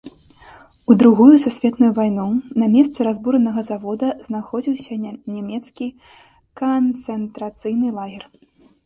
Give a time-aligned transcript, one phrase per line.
[0.91, 2.23] У другую сусветную вайну
[2.61, 4.93] на месцы разбуранага завода знаходзіўся
[5.35, 5.87] нямецкі
[6.63, 8.23] канцэнтрацыйны лагер.